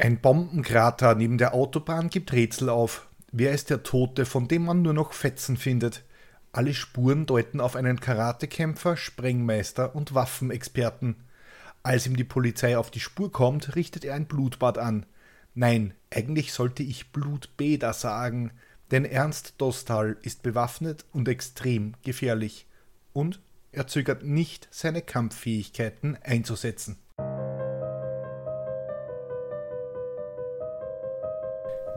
[0.00, 3.08] Ein Bombenkrater neben der Autobahn gibt Rätsel auf.
[3.32, 6.04] Wer ist der Tote, von dem man nur noch Fetzen findet?
[6.52, 11.16] Alle Spuren deuten auf einen Karatekämpfer, Sprengmeister und Waffenexperten.
[11.82, 15.04] Als ihm die Polizei auf die Spur kommt, richtet er ein Blutbad an.
[15.56, 18.52] Nein, eigentlich sollte ich Blutbäder sagen,
[18.92, 22.68] denn Ernst Dostal ist bewaffnet und extrem gefährlich.
[23.12, 23.40] Und
[23.72, 26.98] er zögert nicht, seine Kampffähigkeiten einzusetzen.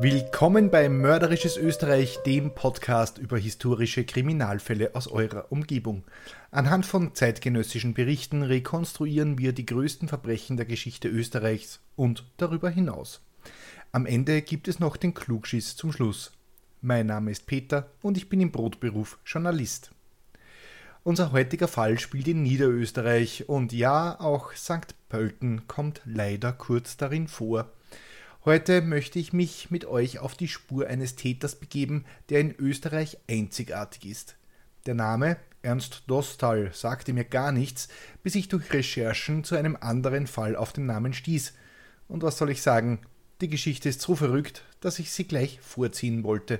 [0.03, 6.01] Willkommen bei Mörderisches Österreich, dem Podcast über historische Kriminalfälle aus eurer Umgebung.
[6.49, 13.21] Anhand von zeitgenössischen Berichten rekonstruieren wir die größten Verbrechen der Geschichte Österreichs und darüber hinaus.
[13.91, 16.31] Am Ende gibt es noch den Klugschiss zum Schluss.
[16.81, 19.91] Mein Name ist Peter und ich bin im Brotberuf Journalist.
[21.03, 24.95] Unser heutiger Fall spielt in Niederösterreich und ja, auch St.
[25.09, 27.69] Pölten kommt leider kurz darin vor.
[28.43, 33.19] Heute möchte ich mich mit euch auf die Spur eines Täters begeben, der in Österreich
[33.29, 34.35] einzigartig ist.
[34.87, 37.87] Der Name Ernst Dostal sagte mir gar nichts,
[38.23, 41.53] bis ich durch Recherchen zu einem anderen Fall auf den Namen stieß.
[42.07, 43.01] Und was soll ich sagen?
[43.41, 46.59] Die Geschichte ist so verrückt, dass ich sie gleich vorziehen wollte.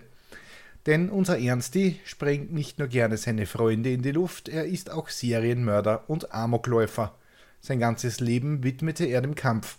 [0.86, 5.10] Denn unser Ernsti sprengt nicht nur gerne seine Freunde in die Luft, er ist auch
[5.10, 7.16] Serienmörder und Amokläufer.
[7.60, 9.78] Sein ganzes Leben widmete er dem Kampf.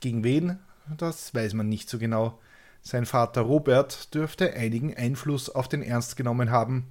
[0.00, 0.58] Gegen wen
[0.96, 2.38] das weiß man nicht so genau.
[2.82, 6.88] Sein Vater Robert dürfte einigen Einfluss auf den Ernst genommen haben.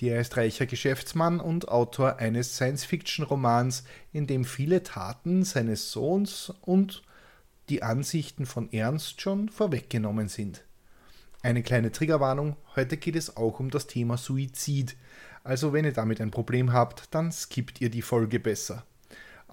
[0.00, 7.02] Der ist reicher Geschäftsmann und Autor eines Science-Fiction-Romans, in dem viele Taten seines Sohns und
[7.68, 10.64] die Ansichten von Ernst schon vorweggenommen sind.
[11.42, 14.96] Eine kleine Triggerwarnung, heute geht es auch um das Thema Suizid.
[15.44, 18.86] Also wenn ihr damit ein Problem habt, dann skippt ihr die Folge besser.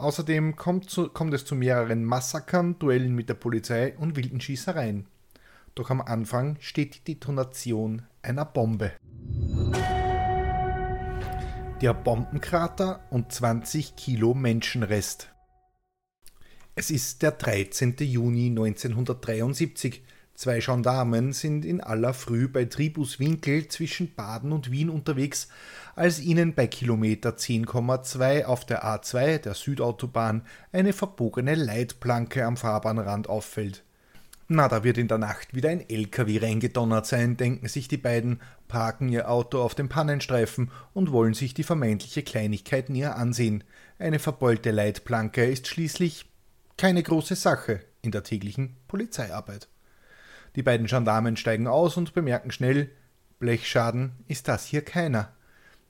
[0.02, 5.06] Außerdem kommt, zu, kommt es zu mehreren Massakern, Duellen mit der Polizei und wilden Schießereien.
[5.76, 8.94] Doch am Anfang steht die Detonation einer Bombe.
[11.82, 15.30] Der Bombenkrater und 20 Kilo Menschenrest.
[16.74, 17.98] Es ist der 13.
[18.00, 20.02] Juni 1973.
[20.42, 25.50] Zwei Gendarmen sind in aller Früh bei Tribuswinkel zwischen Baden und Wien unterwegs,
[25.96, 30.42] als ihnen bei Kilometer 10,2 auf der A2 der Südautobahn
[30.72, 33.84] eine verbogene Leitplanke am Fahrbahnrand auffällt.
[34.48, 38.42] Na, da wird in der Nacht wieder ein LKW reingedonnert sein, denken sich die beiden,
[38.68, 43.64] parken ihr Auto auf dem Pannenstreifen und wollen sich die vermeintliche Kleinigkeit näher ansehen.
[44.00, 46.26] Eine verbeulte Leitplanke ist schließlich
[46.78, 49.68] keine große Sache in der täglichen Polizeiarbeit.
[50.56, 52.90] Die beiden Gendarmen steigen aus und bemerken schnell,
[53.40, 55.34] Blechschaden ist das hier keiner.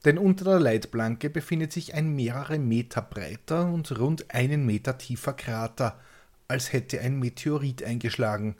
[0.05, 5.33] Denn unter der Leitplanke befindet sich ein mehrere Meter breiter und rund einen Meter tiefer
[5.33, 5.99] Krater,
[6.47, 8.55] als hätte ein Meteorit eingeschlagen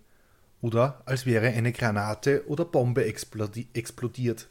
[0.62, 4.50] oder als wäre eine Granate oder Bombe explodiert.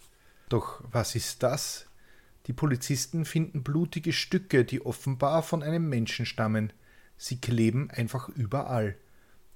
[0.49, 1.87] Doch was ist das?
[2.47, 6.73] Die Polizisten finden blutige Stücke, die offenbar von einem Menschen stammen.
[7.17, 8.97] Sie kleben einfach überall.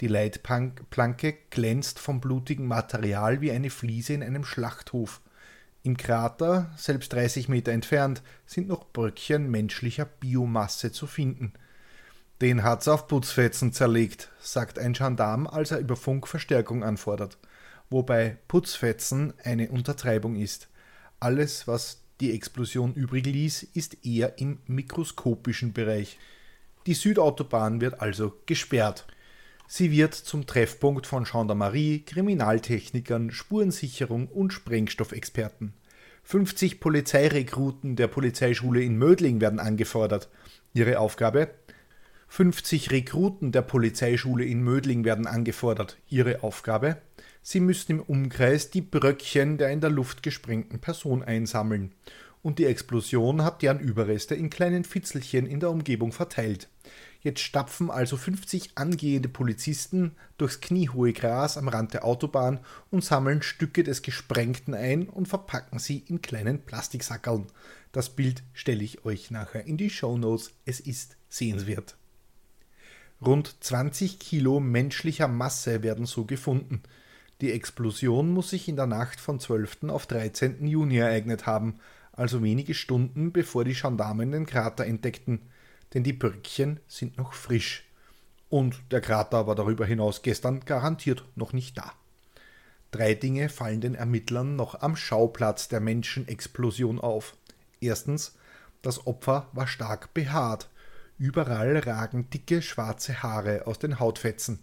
[0.00, 5.20] Die Leitplanke glänzt vom blutigen Material wie eine Fliese in einem Schlachthof.
[5.82, 11.52] Im Krater, selbst 30 Meter entfernt, sind noch Bröckchen menschlicher Biomasse zu finden.
[12.41, 17.38] Den hat's auf Putzfetzen zerlegt, sagt ein Gendarm, als er über Funk Verstärkung anfordert.
[17.90, 20.69] Wobei Putzfetzen eine Untertreibung ist.
[21.20, 26.19] Alles, was die Explosion übrig ließ, ist eher im mikroskopischen Bereich.
[26.87, 29.06] Die Südautobahn wird also gesperrt.
[29.66, 35.72] Sie wird zum Treffpunkt von Gendarmerie, Kriminaltechnikern, Spurensicherung und Sprengstoffexperten.
[36.22, 40.31] 50 Polizeirekruten der Polizeischule in Mödling werden angefordert.
[40.72, 41.50] Ihre Aufgabe?
[42.28, 45.99] 50 Rekruten der Polizeischule in Mödling werden angefordert.
[46.08, 46.96] Ihre Aufgabe?
[47.43, 51.93] Sie müssen im Umkreis die Bröckchen der in der Luft gesprengten Person einsammeln.
[52.43, 56.69] Und die Explosion hat deren Überreste in kleinen Fitzelchen in der Umgebung verteilt.
[57.25, 62.61] Jetzt stapfen also 50 angehende Polizisten durchs kniehohe Gras am Rand der Autobahn
[62.91, 67.47] und sammeln Stücke des Gesprengten ein und verpacken sie in kleinen Plastiksackerln.
[67.93, 70.50] Das Bild stelle ich euch nachher in die Shownotes.
[70.67, 71.97] Es ist sehenswert.
[73.25, 76.82] Rund 20 Kilo menschlicher Masse werden so gefunden.
[77.41, 79.85] Die Explosion muss sich in der Nacht von 12.
[79.85, 80.67] auf 13.
[80.67, 81.76] Juni ereignet haben,
[82.12, 85.41] also wenige Stunden bevor die Gendarmen den Krater entdeckten
[85.94, 87.85] denn die Bröckchen sind noch frisch.
[88.50, 91.93] Und der Krater war darüber hinaus gestern garantiert noch nicht da.
[92.91, 97.37] Drei Dinge fallen den Ermittlern noch am Schauplatz der Menschenexplosion auf.
[97.81, 98.37] Erstens,
[98.82, 100.69] das Opfer war stark behaart.
[101.19, 104.61] Überall ragen dicke schwarze Haare aus den Hautfetzen.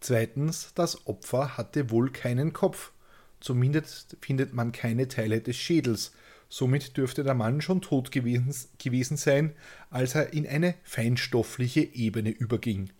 [0.00, 2.92] Zweitens, das Opfer hatte wohl keinen Kopf.
[3.38, 6.12] Zumindest findet man keine Teile des Schädels,
[6.52, 9.54] Somit dürfte der Mann schon tot gewesen, gewesen sein,
[9.88, 12.90] als er in eine feinstoffliche Ebene überging.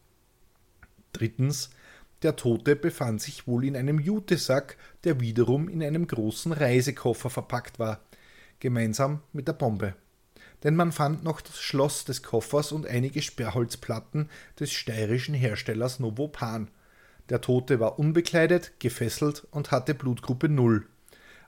[1.12, 1.70] Drittens,
[2.22, 7.80] der Tote befand sich wohl in einem Jutesack, der wiederum in einem großen Reisekoffer verpackt
[7.80, 8.00] war,
[8.60, 9.96] gemeinsam mit der Bombe.
[10.62, 14.28] Denn man fand noch das Schloss des Koffers und einige Sperrholzplatten
[14.60, 16.70] des steirischen Herstellers Novopan.
[17.30, 20.86] Der Tote war unbekleidet, gefesselt und hatte Blutgruppe 0.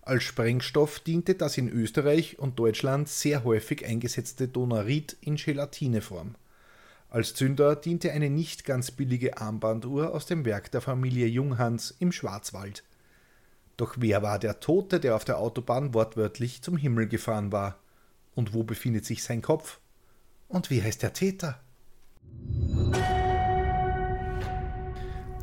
[0.04, 6.34] Als Sprengstoff diente das in Österreich und Deutschland sehr häufig eingesetzte Donarit in Gelatineform.
[7.08, 12.10] Als Zünder diente eine nicht ganz billige Armbanduhr aus dem Werk der Familie Junghans im
[12.10, 12.82] Schwarzwald.
[13.76, 17.78] Doch wer war der Tote, der auf der Autobahn wortwörtlich zum Himmel gefahren war?
[18.34, 19.78] Und wo befindet sich sein Kopf?
[20.48, 21.60] Und wie heißt der Täter?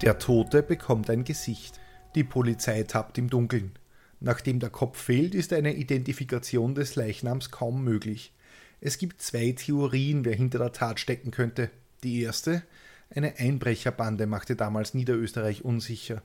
[0.01, 1.79] Der Tote bekommt ein Gesicht.
[2.15, 3.78] Die Polizei tappt im Dunkeln.
[4.19, 8.33] Nachdem der Kopf fehlt, ist eine Identifikation des Leichnams kaum möglich.
[8.81, 11.69] Es gibt zwei Theorien, wer hinter der Tat stecken könnte.
[12.03, 12.63] Die erste,
[13.09, 16.21] eine Einbrecherbande machte damals Niederösterreich unsicher.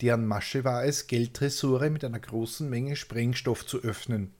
[0.00, 4.32] Deren Masche war es, Geldtresore mit einer großen Menge Sprengstoff zu öffnen.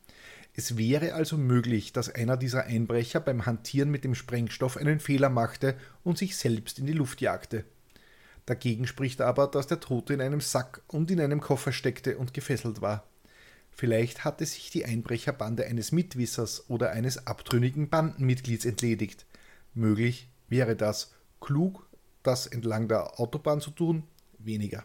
[0.54, 5.30] Es wäre also möglich, dass einer dieser Einbrecher beim Hantieren mit dem Sprengstoff einen Fehler
[5.30, 7.64] machte und sich selbst in die Luft jagte.
[8.50, 12.34] Dagegen spricht aber, dass der Tote in einem Sack und in einem Koffer steckte und
[12.34, 13.04] gefesselt war.
[13.70, 19.24] Vielleicht hatte sich die Einbrecherbande eines Mitwissers oder eines abtrünnigen Bandenmitglieds entledigt.
[19.72, 21.12] Möglich wäre das.
[21.40, 21.86] Klug,
[22.24, 24.02] das entlang der Autobahn zu tun,
[24.40, 24.84] weniger.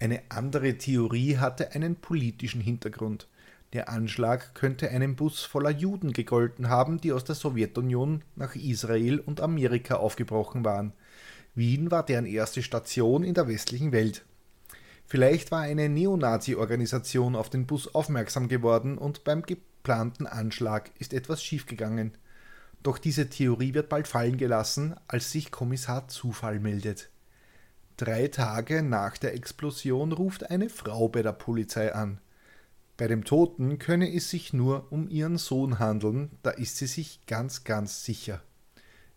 [0.00, 3.28] Eine andere Theorie hatte einen politischen Hintergrund.
[3.74, 9.20] Der Anschlag könnte einem Bus voller Juden gegolten haben, die aus der Sowjetunion nach Israel
[9.20, 10.94] und Amerika aufgebrochen waren.
[11.56, 14.24] Wien war deren erste Station in der westlichen Welt.
[15.06, 21.42] Vielleicht war eine Neonazi-Organisation auf den Bus aufmerksam geworden und beim geplanten Anschlag ist etwas
[21.42, 22.12] schiefgegangen.
[22.82, 27.08] Doch diese Theorie wird bald fallen gelassen, als sich Kommissar Zufall meldet.
[27.96, 32.20] Drei Tage nach der Explosion ruft eine Frau bei der Polizei an.
[32.98, 37.24] Bei dem Toten könne es sich nur um ihren Sohn handeln, da ist sie sich
[37.26, 38.42] ganz, ganz sicher.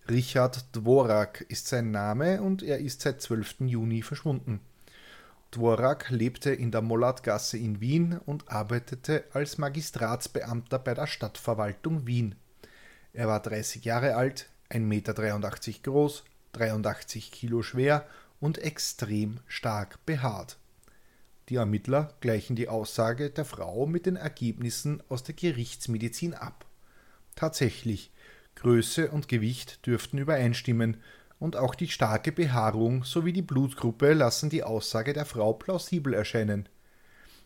[0.10, 3.58] Richard Dvorak ist sein Name und er ist seit 12.
[3.68, 4.60] Juni verschwunden.
[5.52, 12.34] Dvorak lebte in der Mollatgasse in Wien und arbeitete als Magistratsbeamter bei der Stadtverwaltung Wien.
[13.14, 15.14] Er war 30 Jahre alt, 1,83 Meter
[15.84, 18.08] groß, 83 Kilo schwer
[18.40, 20.58] und extrem stark behaart.
[21.50, 26.66] Die Ermittler gleichen die Aussage der Frau mit den Ergebnissen aus der Gerichtsmedizin ab.
[27.36, 28.12] Tatsächlich,
[28.56, 30.98] Größe und Gewicht dürften übereinstimmen,
[31.40, 36.68] und auch die starke Behaarung sowie die Blutgruppe lassen die Aussage der Frau plausibel erscheinen.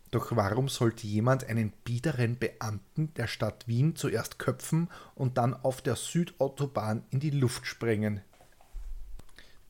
[0.10, 5.82] Doch warum sollte jemand einen biederen Beamten der Stadt Wien zuerst köpfen und dann auf
[5.82, 8.22] der Südautobahn in die Luft sprengen?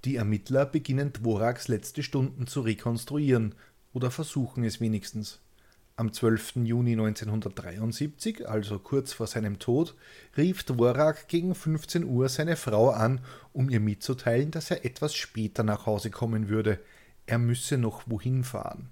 [0.06, 3.56] Die Ermittler beginnen Dvoraks letzte Stunden zu rekonstruieren
[3.94, 5.40] oder versuchen es wenigstens.
[5.96, 6.56] Am 12.
[6.64, 9.96] Juni 1973, also kurz vor seinem Tod,
[10.36, 13.22] rief Dvorak gegen 15 Uhr seine Frau an,
[13.52, 16.80] um ihr mitzuteilen, dass er etwas später nach Hause kommen würde.
[17.28, 18.90] Er müsse noch wohin fahren.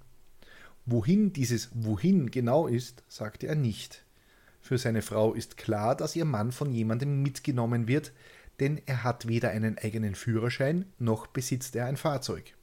[0.86, 4.04] Wohin dieses Wohin genau ist, sagte er nicht.
[4.60, 8.12] Für seine Frau ist klar, dass ihr Mann von jemandem mitgenommen wird,
[8.60, 12.54] denn er hat weder einen eigenen Führerschein noch besitzt er ein Fahrzeug.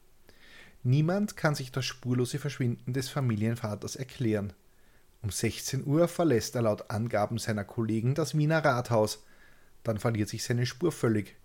[0.84, 4.54] Niemand kann sich das spurlose Verschwinden des Familienvaters erklären.
[5.22, 9.26] Um 16 Uhr verlässt er laut Angaben seiner Kollegen das Wiener Rathaus.
[9.84, 11.36] Dann verliert sich seine Spur völlig.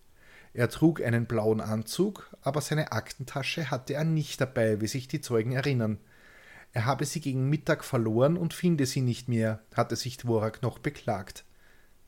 [0.53, 5.21] Er trug einen blauen Anzug, aber seine Aktentasche hatte er nicht dabei, wie sich die
[5.21, 5.99] Zeugen erinnern.
[6.73, 10.79] Er habe sie gegen Mittag verloren und finde sie nicht mehr, hatte sich Dvorak noch
[10.79, 11.45] beklagt.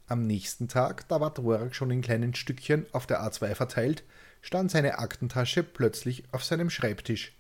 [0.06, 4.04] Am nächsten Tag, da war Dvorak schon in kleinen Stückchen auf der A2 verteilt,
[4.46, 7.32] stand seine Aktentasche plötzlich auf seinem Schreibtisch,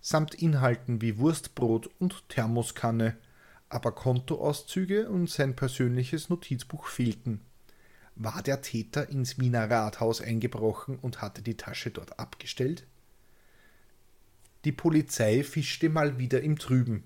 [0.00, 3.14] samt Inhalten wie Wurstbrot und Thermoskanne,
[3.68, 7.42] aber Kontoauszüge und sein persönliches Notizbuch fehlten.
[8.14, 12.86] War der Täter ins Wiener Rathaus eingebrochen und hatte die Tasche dort abgestellt?
[14.64, 17.04] Die Polizei fischte mal wieder im Trüben.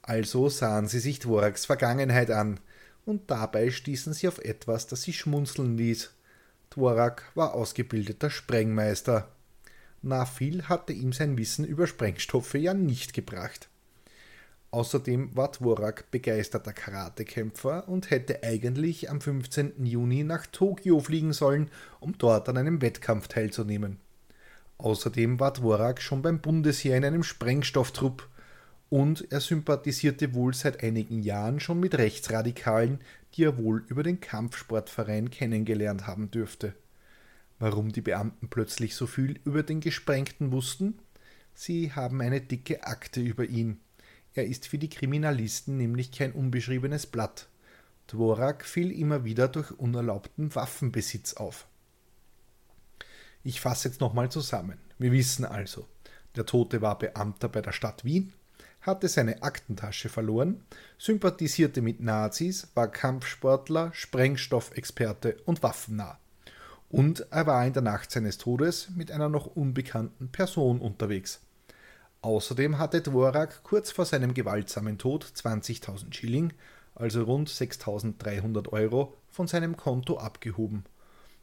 [0.00, 2.60] Also sahen sie sich Dvoraks Vergangenheit an,
[3.04, 6.12] und dabei stießen sie auf etwas, das sie schmunzeln ließ.
[6.70, 9.28] Dvorak war ausgebildeter Sprengmeister.
[10.02, 13.68] Na viel hatte ihm sein Wissen über Sprengstoffe ja nicht gebracht.
[14.70, 19.86] Außerdem war Dvorak begeisterter Karatekämpfer und hätte eigentlich am 15.
[19.86, 21.70] Juni nach Tokio fliegen sollen,
[22.00, 23.98] um dort an einem Wettkampf teilzunehmen.
[24.78, 28.28] Außerdem war Dvorak schon beim Bundesheer in einem Sprengstofftrupp
[28.90, 33.00] und er sympathisierte wohl seit einigen Jahren schon mit Rechtsradikalen,
[33.36, 36.74] die er wohl über den Kampfsportverein kennengelernt haben dürfte.
[37.58, 40.98] Warum die Beamten plötzlich so viel über den Gesprengten wussten?
[41.54, 43.80] Sie haben eine dicke Akte über ihn.
[44.34, 47.48] Er ist für die Kriminalisten nämlich kein unbeschriebenes Blatt.
[48.08, 51.66] Dvorak fiel immer wieder durch unerlaubten Waffenbesitz auf.
[53.42, 54.78] Ich fasse jetzt nochmal zusammen.
[54.98, 55.88] Wir wissen also,
[56.36, 58.32] der Tote war Beamter bei der Stadt Wien,
[58.86, 60.62] hatte seine Aktentasche verloren,
[60.98, 66.18] sympathisierte mit Nazis, war Kampfsportler, Sprengstoffexperte und waffennah.
[66.88, 71.40] Und er war in der Nacht seines Todes mit einer noch unbekannten Person unterwegs.
[72.22, 76.52] Außerdem hatte Dvorak kurz vor seinem gewaltsamen Tod 20.000 Schilling,
[76.94, 80.84] also rund 6.300 Euro, von seinem Konto abgehoben.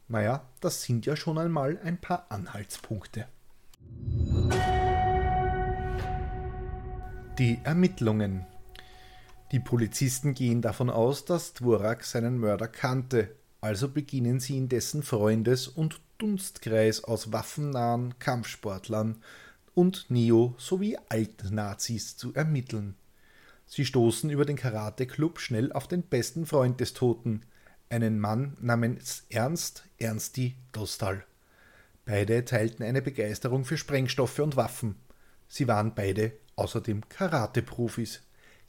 [0.08, 3.26] Naja, das sind ja schon einmal ein paar Anhaltspunkte.
[7.38, 8.46] Die Ermittlungen.
[9.50, 15.02] Die Polizisten gehen davon aus, dass Dvorak seinen Mörder kannte, also beginnen sie in dessen
[15.02, 19.16] Freundes- und Dunstkreis aus waffennahen Kampfsportlern
[19.74, 22.94] und Neo- sowie Altnazis zu ermitteln.
[23.66, 27.40] Sie stoßen über den Karate-Club schnell auf den besten Freund des Toten,
[27.90, 31.24] einen Mann namens Ernst Ernsti Dostal.
[32.04, 34.94] Beide teilten eine Begeisterung für Sprengstoffe und Waffen.
[35.48, 38.22] Sie waren beide außerdem Karate-Profis.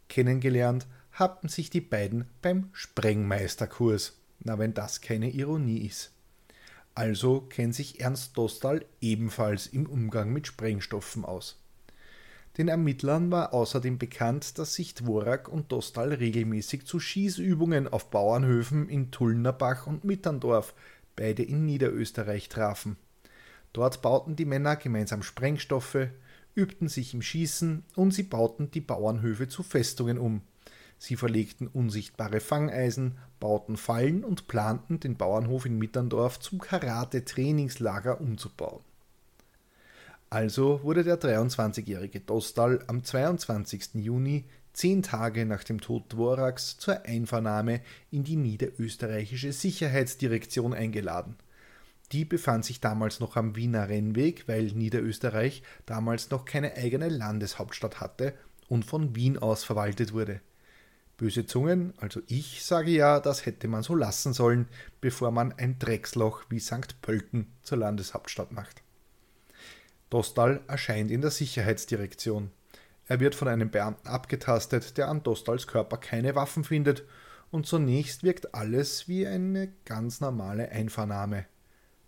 [0.10, 4.20] Kennengelernt hatten sich die beiden beim Sprengmeisterkurs.
[4.40, 6.12] Na, wenn das keine Ironie ist.
[6.94, 11.58] Also kennt sich Ernst Dostal ebenfalls im Umgang mit Sprengstoffen aus.
[12.58, 18.88] Den Ermittlern war außerdem bekannt, dass sich Dvorak und Dostal regelmäßig zu Schießübungen auf Bauernhöfen
[18.88, 20.74] in Tullnerbach und Mitterndorf,
[21.18, 22.96] beide in Niederösterreich, trafen.
[23.74, 26.08] Dort bauten die Männer gemeinsam Sprengstoffe,
[26.56, 30.42] übten sich im Schießen und sie bauten die Bauernhöfe zu Festungen um.
[30.98, 38.82] Sie verlegten unsichtbare Fangeisen, bauten Fallen und planten, den Bauernhof in Mitterndorf zum Karate-Trainingslager umzubauen.
[40.30, 43.96] Also wurde der 23-jährige Dostal am 22.
[43.96, 47.82] Juni, zehn Tage nach dem Tod Dvoraks, zur Einvernahme
[48.12, 51.36] in die niederösterreichische Sicherheitsdirektion eingeladen.
[52.12, 58.00] Die befand sich damals noch am Wiener Rennweg, weil Niederösterreich damals noch keine eigene Landeshauptstadt
[58.00, 58.34] hatte
[58.68, 60.42] und von Wien aus verwaltet wurde.
[61.18, 64.68] Böse Zungen, also ich sage ja, das hätte man so lassen sollen,
[65.00, 67.02] bevor man ein Drecksloch wie St.
[67.02, 68.84] Pölten zur Landeshauptstadt macht.
[70.10, 72.52] Dostal erscheint in der Sicherheitsdirektion.
[73.08, 77.04] Er wird von einem Beamten abgetastet, der an Dostals Körper keine Waffen findet,
[77.52, 81.46] und zunächst wirkt alles wie eine ganz normale Einvernahme.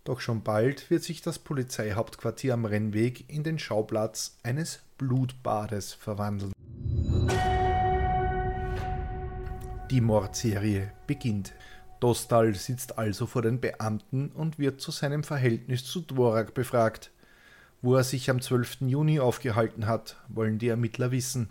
[0.07, 6.53] Doch schon bald wird sich das Polizeihauptquartier am Rennweg in den Schauplatz eines Blutbades verwandeln.
[9.91, 11.51] Die Mordserie beginnt.
[11.99, 17.11] Dostal sitzt also vor den Beamten und wird zu seinem Verhältnis zu Dvorak befragt.
[17.81, 18.83] Wo er sich am 12.
[18.83, 21.49] Juni aufgehalten hat, wollen die Ermittler wissen.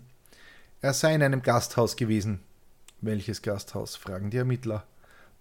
[0.81, 2.39] Er sei in einem Gasthaus gewesen.
[3.01, 3.95] Welches Gasthaus?
[3.95, 4.83] fragen die Ermittler.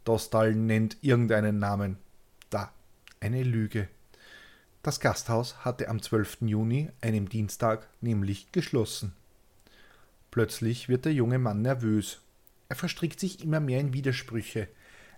[0.05, 1.97] Dostal nennt irgendeinen Namen.
[2.51, 2.71] Da,
[3.21, 3.89] eine Lüge.
[4.83, 6.43] Das Gasthaus hatte am 12.
[6.43, 9.15] Juni, einem Dienstag, nämlich geschlossen.
[10.31, 12.21] Plötzlich wird der junge Mann nervös.
[12.69, 14.69] Er verstrickt sich immer mehr in Widersprüche.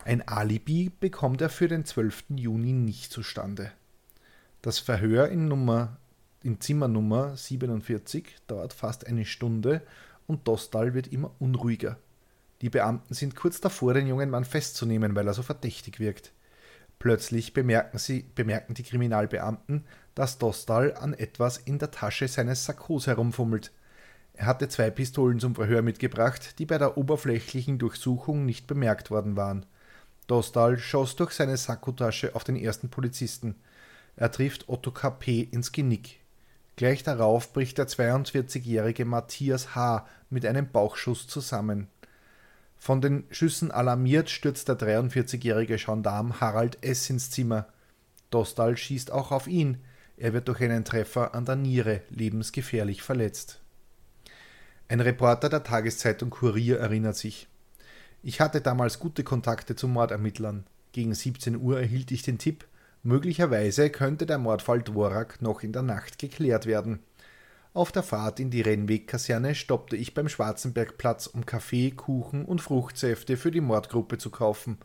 [0.05, 2.25] Ein Alibi bekommt er für den 12.
[2.31, 3.73] Juni nicht zustande.
[4.63, 5.99] Das Verhör in, Nummer,
[6.43, 9.83] in Zimmernummer 47 dauert fast eine Stunde
[10.27, 11.99] und Dostal wird immer unruhiger.
[12.61, 16.33] Die Beamten sind kurz davor, den jungen Mann festzunehmen, weil er so verdächtig wirkt.
[16.99, 23.07] Plötzlich bemerken, sie, bemerken die Kriminalbeamten, dass Dostal an etwas in der Tasche seines Sakkos
[23.07, 23.73] herumfummelt.
[24.35, 29.37] Er hatte zwei Pistolen zum Verhör mitgebracht, die bei der oberflächlichen Durchsuchung nicht bemerkt worden
[29.37, 29.67] waren.
[30.27, 33.57] Dostal schoss durch seine Sakkotasche auf den ersten Polizisten.
[34.17, 36.21] Er trifft Otto KP ins Genick.
[36.77, 40.07] Gleich darauf bricht der 42-jährige Matthias H.
[40.31, 41.89] mit einem Bauchschuss zusammen.
[42.79, 47.11] Von den Schüssen alarmiert stürzt der 43-jährige Gendarm Harald S.
[47.11, 47.67] ins Zimmer.
[48.31, 49.79] Dostal schießt auch auf ihn.
[50.17, 53.61] Er wird durch einen Treffer an der Niere lebensgefährlich verletzt.
[54.89, 57.49] Ein Reporter der Tageszeitung Kurier erinnert sich.
[58.23, 60.65] Ich hatte damals gute Kontakte zu Mordermittlern.
[60.93, 62.67] Gegen 17 Uhr erhielt ich den Tipp,
[63.03, 67.01] möglicherweise könnte der Mordfall Dvorak noch in der Nacht geklärt werden.
[67.75, 73.37] Auf der Fahrt in die Rennwegkaserne stoppte ich beim Schwarzenbergplatz, um Kaffee, Kuchen und Fruchtsäfte
[73.37, 74.79] für die Mordgruppe zu kaufen.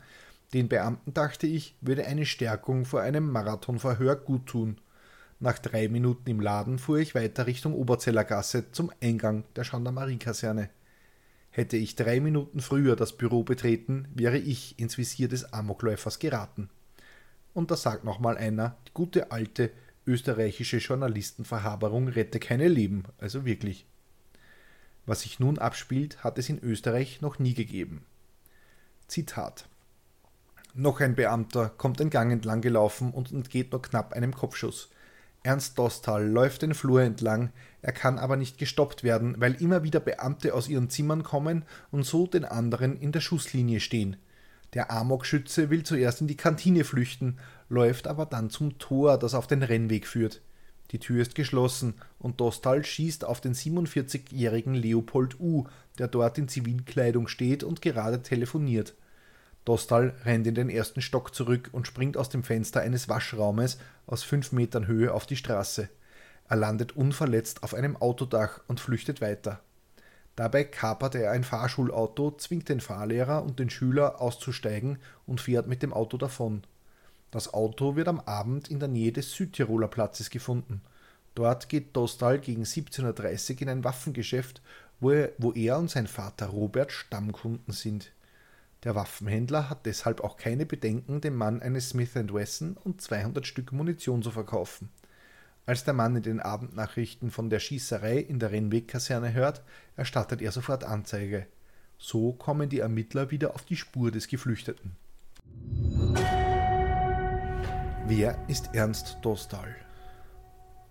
[0.53, 4.77] Den Beamten dachte ich, würde eine Stärkung vor einem Marathonverhör guttun.
[5.39, 10.69] Nach drei Minuten im Laden fuhr ich weiter Richtung Oberzeller Gasse zum Eingang der Gendarmeriekaserne.
[11.49, 16.69] Hätte ich drei Minuten früher das Büro betreten, wäre ich ins Visier des Amokläufers geraten.
[17.53, 19.71] Und da sagt nochmal einer, die gute alte
[20.05, 23.85] österreichische Journalistenverhaberung rette keine Leben, also wirklich.
[25.05, 28.05] Was sich nun abspielt, hat es in Österreich noch nie gegeben.
[29.07, 29.67] Zitat.
[30.73, 34.89] Noch ein Beamter kommt den Gang entlang gelaufen und entgeht nur knapp einem Kopfschuss.
[35.43, 39.99] Ernst Dostal läuft den Flur entlang, er kann aber nicht gestoppt werden, weil immer wieder
[39.99, 44.15] Beamte aus ihren Zimmern kommen und so den anderen in der Schusslinie stehen.
[44.73, 47.37] Der Amokschütze will zuerst in die Kantine flüchten,
[47.73, 50.41] läuft aber dann zum Tor, das auf den Rennweg führt.
[50.91, 55.65] Die Tür ist geschlossen und Dostal schießt auf den 47-jährigen Leopold U.,
[55.97, 58.93] der dort in Zivilkleidung steht und gerade telefoniert.
[59.65, 64.21] Dostal rennt in den ersten Stock zurück und springt aus dem Fenster eines Waschraumes aus
[64.21, 65.89] fünf Metern Höhe auf die Straße.
[66.47, 69.61] Er landet unverletzt auf einem Autodach und flüchtet weiter.
[70.35, 75.81] Dabei kapert er ein Fahrschulauto, zwingt den Fahrlehrer und den Schüler auszusteigen und fährt mit
[75.81, 76.63] dem Auto davon.
[77.33, 80.81] Das Auto wird am Abend in der Nähe des Südtiroler Platzes gefunden.
[81.33, 84.61] Dort geht Dostal gegen 17.30 Uhr in ein Waffengeschäft,
[84.99, 88.11] wo er, wo er und sein Vater Robert Stammkunden sind.
[88.83, 93.71] Der Waffenhändler hat deshalb auch keine Bedenken, dem Mann eine Smith Wesson und 200 Stück
[93.71, 94.89] Munition zu verkaufen.
[95.65, 99.63] Als der Mann in den Abendnachrichten von der Schießerei in der Rennwegkaserne hört,
[99.95, 101.47] erstattet er sofort Anzeige.
[101.97, 104.95] So kommen die Ermittler wieder auf die Spur des Geflüchteten.
[108.05, 109.77] Wer ist Ernst Dostal?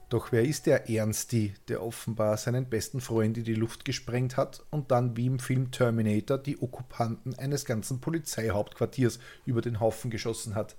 [0.09, 4.64] Doch wer ist der Ernsti, der offenbar seinen besten Freund in die Luft gesprengt hat
[4.70, 10.55] und dann wie im Film Terminator die Okkupanten eines ganzen Polizeihauptquartiers über den Haufen geschossen
[10.55, 10.75] hat?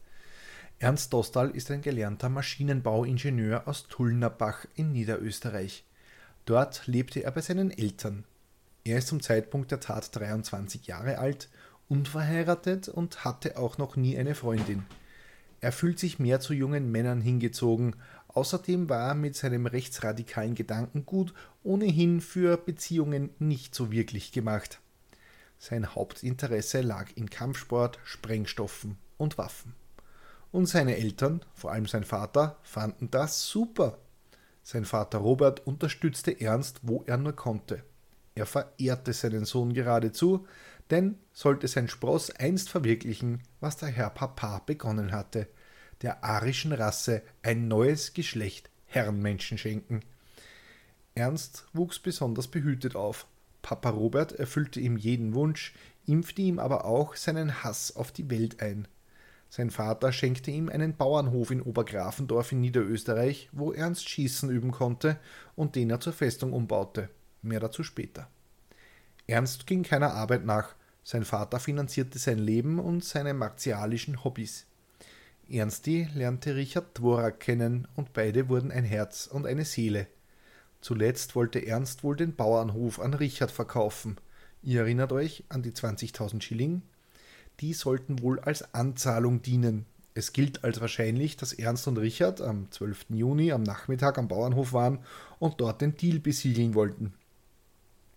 [0.79, 5.85] Ernst Dostal ist ein gelernter Maschinenbauingenieur aus Tullnerbach in Niederösterreich.
[6.45, 8.23] Dort lebte er bei seinen Eltern.
[8.83, 11.49] Er ist zum Zeitpunkt der Tat 23 Jahre alt,
[11.89, 14.83] unverheiratet und hatte auch noch nie eine Freundin.
[15.63, 17.95] Er fühlt sich mehr zu jungen Männern hingezogen,
[18.28, 24.82] außerdem war er mit seinem rechtsradikalen Gedankengut ohnehin für Beziehungen nicht so wirklich gemacht.
[25.58, 29.73] Sein Hauptinteresse lag in Kampfsport, Sprengstoffen und Waffen.
[30.52, 33.99] Und seine Eltern, vor allem sein Vater, fanden das super.
[34.63, 37.86] Sein Vater Robert unterstützte Ernst, wo er nur konnte.
[38.36, 40.45] Er verehrte seinen Sohn geradezu,
[40.89, 45.47] denn sollte sein Spross einst verwirklichen, was der Herr Papa begonnen hatte,
[46.03, 50.01] der arischen Rasse ein neues Geschlecht Herrenmenschen schenken.
[51.15, 53.25] Ernst wuchs besonders behütet auf.
[53.61, 55.73] Papa Robert erfüllte ihm jeden Wunsch,
[56.05, 58.87] impfte ihm aber auch seinen Hass auf die Welt ein.
[59.49, 65.19] Sein Vater schenkte ihm einen Bauernhof in Obergrafendorf in Niederösterreich, wo Ernst Schießen üben konnte
[65.55, 67.09] und den er zur Festung umbaute.
[67.41, 68.27] Mehr dazu später.
[69.27, 74.65] Ernst ging keiner Arbeit nach, sein Vater finanzierte sein Leben und seine martialischen Hobbys.
[75.49, 80.08] Ernsti lernte Richard Dvorak kennen und beide wurden ein Herz und eine Seele.
[80.82, 84.17] Zuletzt wollte Ernst wohl den Bauernhof an Richard verkaufen.
[84.62, 86.82] Ihr erinnert euch an die 20.000 Schilling,
[87.60, 89.86] die sollten wohl als Anzahlung dienen.
[90.15, 93.08] Es gilt als wahrscheinlich, dass Ernst und Richard am 12.
[93.10, 94.99] Juni am Nachmittag am Bauernhof waren
[95.39, 97.13] und dort den Deal besiegeln wollten.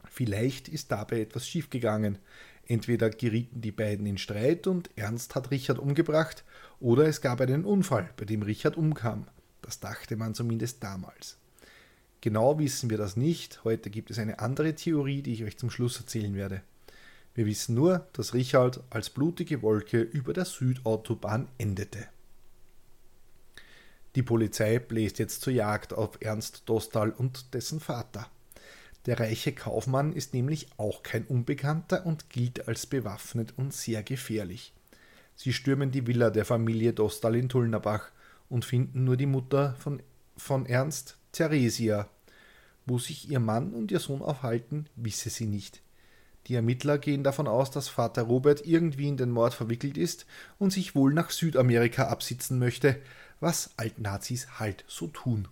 [0.04, 2.18] Vielleicht ist dabei etwas schiefgegangen.
[2.68, 6.44] Entweder gerieten die beiden in Streit und Ernst hat Richard umgebracht,
[6.80, 9.26] oder es gab einen Unfall, bei dem Richard umkam.
[9.62, 11.38] Das dachte man zumindest damals.
[12.20, 13.62] Genau wissen wir das nicht.
[13.64, 16.62] Heute gibt es eine andere Theorie, die ich euch zum Schluss erzählen werde.
[17.34, 22.08] Wir wissen nur, dass Richard als blutige Wolke über der Südautobahn endete.
[24.16, 28.30] Die Polizei bläst jetzt zur Jagd auf Ernst Dostal und dessen Vater.
[29.06, 34.72] Der reiche Kaufmann ist nämlich auch kein Unbekannter und gilt als bewaffnet und sehr gefährlich.
[35.36, 38.10] Sie stürmen die Villa der Familie Dostal in Tullnerbach
[38.48, 40.02] und finden nur die Mutter von,
[40.36, 42.08] von Ernst, Theresia.
[42.84, 45.82] Wo sich ihr Mann und ihr Sohn aufhalten, wisse sie nicht.
[46.46, 50.26] Die Ermittler gehen davon aus, dass Vater Robert irgendwie in den Mord verwickelt ist
[50.58, 52.96] und sich wohl nach Südamerika absitzen möchte,
[53.40, 55.48] was Altnazis halt so tun.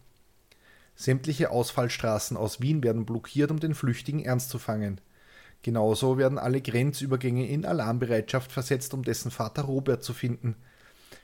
[0.97, 5.01] Sämtliche Ausfallstraßen aus Wien werden blockiert, um den Flüchtigen ernst zu fangen.
[5.63, 10.57] Genauso werden alle Grenzübergänge in Alarmbereitschaft versetzt, um dessen Vater Robert zu finden.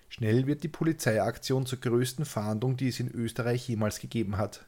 [0.09, 4.65] Schnell wird die Polizeiaktion zur größten Fahndung, die es in Österreich jemals gegeben hat.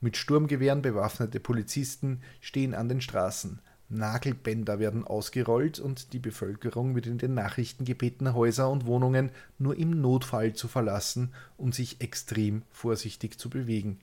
[0.00, 3.60] Mit Sturmgewehren bewaffnete Polizisten stehen an den Straßen.
[3.90, 9.76] Nagelbänder werden ausgerollt und die Bevölkerung wird in den Nachrichten gebeten, Häuser und Wohnungen nur
[9.76, 14.00] im Notfall zu verlassen und sich extrem vorsichtig zu bewegen.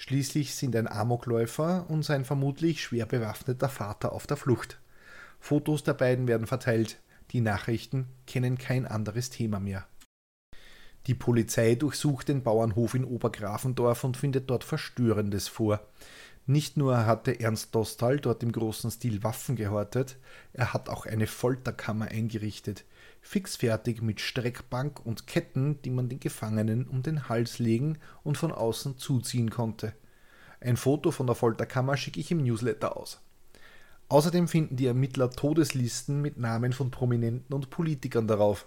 [0.00, 4.80] Schließlich sind ein Amokläufer und sein vermutlich schwer bewaffneter Vater auf der Flucht.
[5.38, 7.02] Fotos der beiden werden verteilt.
[7.32, 9.86] Die Nachrichten kennen kein anderes Thema mehr.
[11.06, 15.86] Die Polizei durchsucht den Bauernhof in Obergrafendorf und findet dort Verstörendes vor.
[16.46, 20.16] Nicht nur hatte Ernst Dostal dort im großen Stil Waffen gehortet,
[20.54, 22.86] er hat auch eine Folterkammer eingerichtet,
[23.20, 28.52] fixfertig mit Streckbank und Ketten, die man den Gefangenen um den Hals legen und von
[28.52, 29.92] außen zuziehen konnte.
[30.60, 33.20] Ein Foto von der Folterkammer schicke ich im Newsletter aus.
[34.08, 38.66] Außerdem finden die Ermittler Todeslisten mit Namen von Prominenten und Politikern darauf.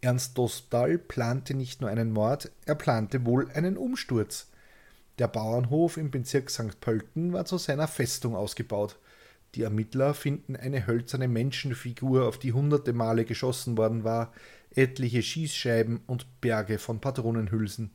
[0.00, 4.48] Ernst Dostal plante nicht nur einen Mord, er plante wohl einen Umsturz.
[5.18, 6.80] Der Bauernhof im Bezirk St.
[6.80, 8.98] Pölten war zu seiner Festung ausgebaut.
[9.54, 14.32] Die Ermittler finden eine hölzerne Menschenfigur, auf die hunderte Male geschossen worden war,
[14.70, 17.90] etliche Schießscheiben und Berge von Patronenhülsen.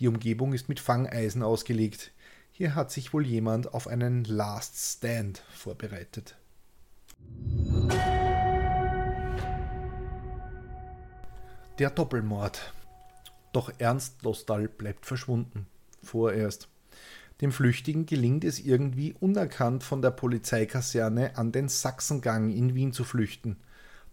[0.00, 2.10] Die Umgebung ist mit Fangeisen ausgelegt.
[2.50, 6.36] Hier hat sich wohl jemand auf einen Last Stand vorbereitet.
[11.78, 12.74] Der Doppelmord.
[13.52, 15.66] Doch Ernst Lostal bleibt verschwunden
[16.02, 16.68] vorerst.
[17.40, 23.04] Dem Flüchtigen gelingt es irgendwie unerkannt von der Polizeikaserne an den Sachsengang in Wien zu
[23.04, 23.56] flüchten.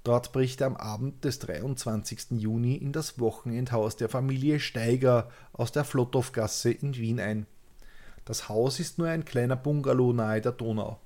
[0.06, 2.32] Dort bricht er am Abend des 23.
[2.38, 7.46] Juni in das Wochenendhaus der Familie Steiger aus der Flottowgasse in Wien ein.
[8.24, 10.98] Das Haus ist nur ein kleiner Bungalow nahe der Donau.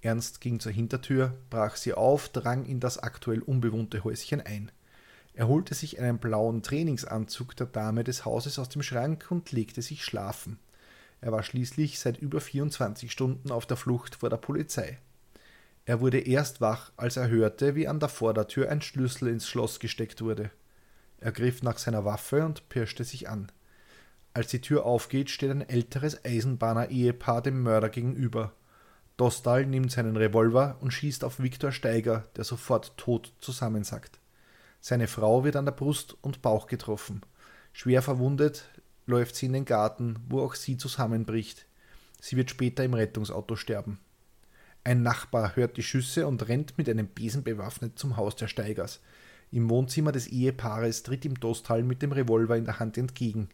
[0.00, 4.72] Ernst ging zur Hintertür, brach sie auf, drang in das aktuell unbewohnte Häuschen ein.
[5.34, 9.80] Er holte sich einen blauen Trainingsanzug der Dame des Hauses aus dem Schrank und legte
[9.80, 10.58] sich schlafen.
[11.22, 14.98] Er war schließlich seit über 24 Stunden auf der Flucht vor der Polizei.
[15.84, 19.78] Er wurde erst wach, als er hörte, wie an der Vordertür ein Schlüssel ins Schloss
[19.78, 20.50] gesteckt wurde.
[21.20, 23.52] Er griff nach seiner Waffe und pirschte sich an.
[24.34, 28.52] Als die Tür aufgeht, steht ein älteres Eisenbahner-Ehepaar dem Mörder gegenüber.
[29.16, 34.18] Dostal nimmt seinen Revolver und schießt auf Viktor Steiger, der sofort tot zusammensackt.
[34.80, 37.22] Seine Frau wird an der Brust und Bauch getroffen.
[37.72, 38.68] Schwer verwundet
[39.06, 41.66] läuft sie in den Garten, wo auch sie zusammenbricht.
[42.20, 43.98] Sie wird später im Rettungsauto sterben.
[44.84, 49.00] Ein Nachbar hört die Schüsse und rennt mit einem Besen bewaffnet zum Haus der Steigers.
[49.52, 53.48] Im Wohnzimmer des Ehepaares tritt ihm Dostal mit dem Revolver in der Hand entgegen.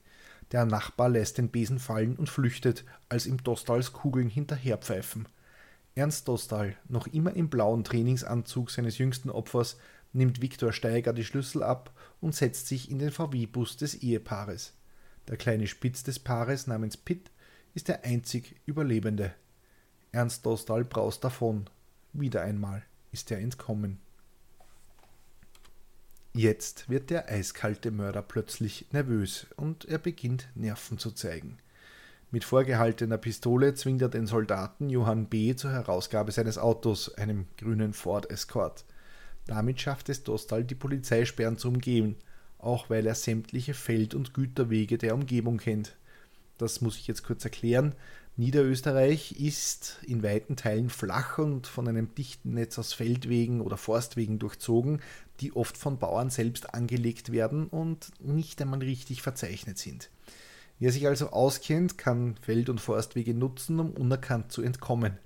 [0.52, 5.28] Der Nachbar lässt den Besen fallen und flüchtet, als ihm Dostals Kugeln hinterherpfeifen.
[5.94, 9.76] Ernst Dostal, noch immer im blauen Trainingsanzug seines jüngsten Opfers,
[10.12, 14.77] nimmt Viktor Steiger die Schlüssel ab und setzt sich in den VW-Bus des Ehepaares.
[15.28, 17.30] Der kleine Spitz des Paares namens Pitt
[17.74, 19.34] ist der einzig Überlebende.
[20.10, 21.68] Ernst Dostal braust davon.
[22.14, 24.00] Wieder einmal ist er entkommen.
[26.32, 31.58] Jetzt wird der eiskalte Mörder plötzlich nervös und er beginnt Nerven zu zeigen.
[32.30, 35.56] Mit vorgehaltener Pistole zwingt er den Soldaten Johann B.
[35.56, 38.84] zur Herausgabe seines Autos, einem grünen Ford Escort.
[39.46, 42.16] Damit schafft es Dostal, die Polizeisperren zu umgehen,
[42.59, 45.97] auch weil er sämtliche Feld- und Güterwege der Umgebung kennt.
[46.59, 47.94] Das muss ich jetzt kurz erklären.
[48.37, 54.38] Niederösterreich ist in weiten Teilen flach und von einem dichten Netz aus Feldwegen oder Forstwegen
[54.38, 55.01] durchzogen,
[55.40, 60.11] die oft von Bauern selbst angelegt werden und nicht einmal richtig verzeichnet sind.
[60.79, 65.18] Wer sich also auskennt, kann Feld- und Forstwege nutzen, um unerkannt zu entkommen.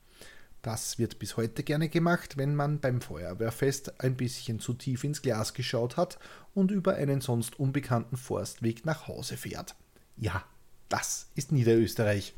[0.62, 5.20] Das wird bis heute gerne gemacht, wenn man beim Feuerwehrfest ein bisschen zu tief ins
[5.20, 6.20] Glas geschaut hat
[6.54, 9.74] und über einen sonst unbekannten Forstweg nach Hause fährt.
[10.16, 10.44] Ja,
[10.88, 12.34] das ist Niederösterreich.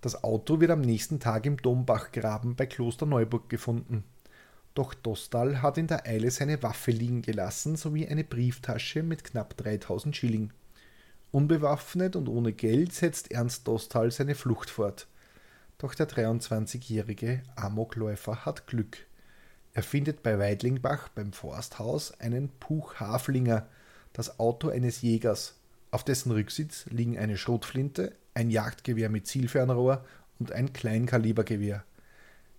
[0.00, 4.02] Das Auto wird am nächsten Tag im Dombachgraben bei Kloster Neuburg gefunden.
[4.74, 9.54] Doch Dostal hat in der Eile seine Waffe liegen gelassen sowie eine Brieftasche mit knapp
[9.58, 10.50] 3000 Schilling.
[11.30, 15.06] Unbewaffnet und ohne Geld setzt Ernst Dostal seine Flucht fort.
[15.82, 18.98] Doch der 23-jährige Amokläufer hat Glück.
[19.74, 23.66] Er findet bei Weidlingbach beim Forsthaus einen Puch Haflinger,
[24.12, 25.56] das Auto eines Jägers.
[25.90, 30.04] Auf dessen Rücksitz liegen eine Schrotflinte, ein Jagdgewehr mit Zielfernrohr
[30.38, 31.82] und ein Kleinkalibergewehr.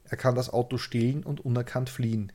[0.03, 2.33] Er kann das Auto stehlen und unerkannt fliehen.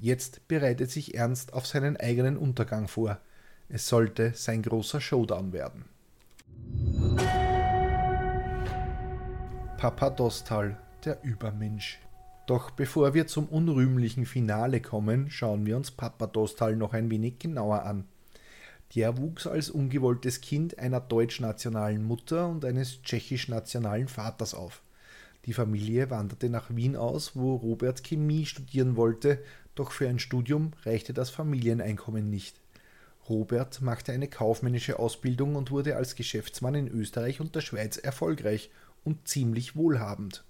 [0.00, 3.20] Jetzt bereitet sich Ernst auf seinen eigenen Untergang vor.
[3.68, 5.84] Es sollte sein großer Showdown werden.
[9.78, 11.98] Papa Dostal, der Übermensch.
[12.46, 17.38] Doch bevor wir zum unrühmlichen Finale kommen, schauen wir uns Papa Dostal noch ein wenig
[17.40, 18.06] genauer an.
[18.94, 24.80] Der wuchs als ungewolltes Kind einer deutschnationalen Mutter und eines tschechisch-nationalen Vaters auf.
[25.44, 29.42] Die Familie wanderte nach Wien aus, wo Robert Chemie studieren wollte,
[29.74, 32.62] doch für ein Studium reichte das Familieneinkommen nicht.
[33.28, 38.70] Robert machte eine kaufmännische Ausbildung und wurde als Geschäftsmann in Österreich und der Schweiz erfolgreich
[39.06, 40.44] und ziemlich wohlhabend.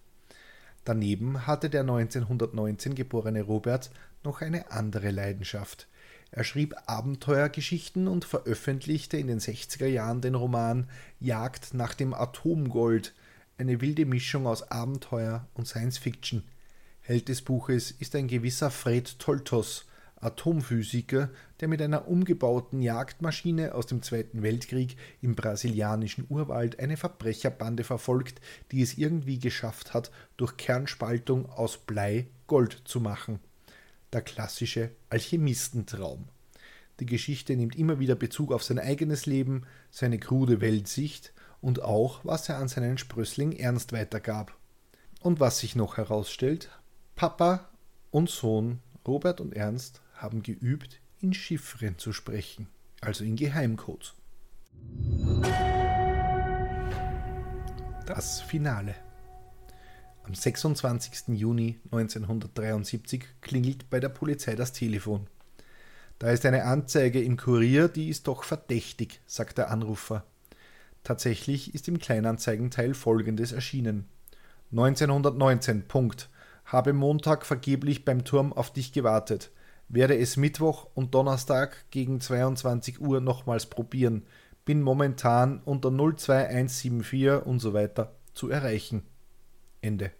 [0.84, 3.90] Daneben hatte der 1919 geborene Robert
[4.24, 5.88] noch eine andere Leidenschaft.
[6.30, 10.88] Er schrieb Abenteuergeschichten und veröffentlichte in den 60er Jahren den Roman
[11.20, 13.14] Jagd nach dem Atomgold,
[13.58, 16.42] eine wilde Mischung aus Abenteuer und Science Fiction.
[17.00, 19.86] Held des Buches ist ein gewisser Fred Toltos,
[20.26, 27.84] Atomphysiker, der mit einer umgebauten Jagdmaschine aus dem Zweiten Weltkrieg im brasilianischen Urwald eine Verbrecherbande
[27.84, 28.40] verfolgt,
[28.72, 33.38] die es irgendwie geschafft hat, durch Kernspaltung aus Blei Gold zu machen.
[34.12, 36.28] Der klassische Alchemistentraum.
[36.98, 42.24] Die Geschichte nimmt immer wieder Bezug auf sein eigenes Leben, seine krude Weltsicht und auch,
[42.24, 44.56] was er an seinen Sprössling Ernst weitergab.
[45.20, 46.70] Und was sich noch herausstellt,
[47.14, 47.68] Papa
[48.10, 52.68] und Sohn Robert und Ernst haben geübt, in Chiffren zu sprechen,
[53.00, 54.14] also in Geheimcodes.
[58.06, 58.94] Das Finale.
[60.24, 61.28] Am 26.
[61.38, 65.26] Juni 1973 klingelt bei der Polizei das Telefon.
[66.18, 70.24] Da ist eine Anzeige im Kurier, die ist doch verdächtig, sagt der Anrufer.
[71.04, 74.08] Tatsächlich ist im Kleinanzeigenteil folgendes erschienen.
[74.72, 75.86] 1919.
[75.86, 76.28] Punkt.
[76.64, 79.52] Habe Montag vergeblich beim Turm auf dich gewartet
[79.88, 84.26] werde es Mittwoch und Donnerstag gegen 22 Uhr nochmals probieren.
[84.64, 89.02] Bin momentan unter 02174 und so weiter zu erreichen.
[89.80, 90.10] Ende.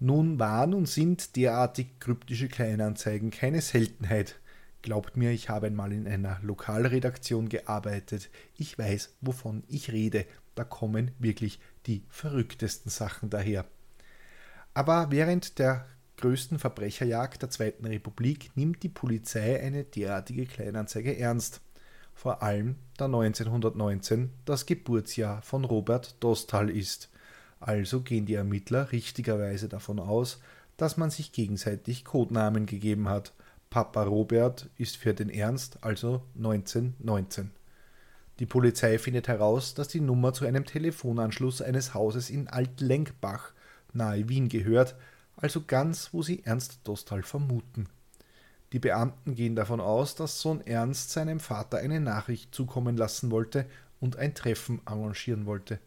[0.00, 4.40] Nun waren und sind derartig kryptische Kleinanzeigen keine Seltenheit.
[4.82, 8.30] Glaubt mir, ich habe einmal in einer Lokalredaktion gearbeitet.
[8.56, 10.24] Ich weiß, wovon ich rede.
[10.54, 13.64] Da kommen wirklich die verrücktesten Sachen daher.
[14.74, 15.86] Aber während der
[16.18, 21.60] größten Verbrecherjagd der Zweiten Republik nimmt die Polizei eine derartige Kleinanzeige ernst.
[22.14, 27.10] Vor allem da 1919 das Geburtsjahr von Robert Dostal ist.
[27.60, 30.40] Also gehen die Ermittler richtigerweise davon aus,
[30.76, 33.32] dass man sich gegenseitig Codenamen gegeben hat.
[33.70, 37.50] Papa Robert ist für den Ernst also 1919.
[38.38, 43.52] Die Polizei findet heraus, dass die Nummer zu einem Telefonanschluss eines Hauses in Altlenkbach
[43.92, 44.94] nahe Wien gehört,
[45.40, 47.88] also ganz, wo sie Ernst Dostal vermuten.
[48.72, 53.66] Die Beamten gehen davon aus, dass Sohn Ernst seinem Vater eine Nachricht zukommen lassen wollte
[54.00, 55.78] und ein Treffen arrangieren wollte.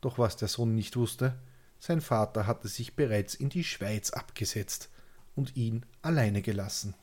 [0.00, 1.38] Doch was der Sohn nicht wusste,
[1.78, 4.90] sein Vater hatte sich bereits in die Schweiz abgesetzt
[5.34, 6.94] und ihn alleine gelassen.